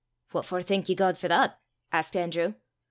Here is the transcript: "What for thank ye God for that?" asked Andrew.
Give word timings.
"What 0.31 0.45
for 0.47 0.63
thank 0.63 0.89
ye 0.89 0.95
God 0.95 1.19
for 1.19 1.27
that?" 1.27 1.59
asked 1.91 2.17
Andrew. 2.17 2.55